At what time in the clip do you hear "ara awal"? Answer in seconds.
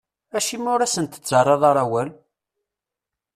1.69-2.09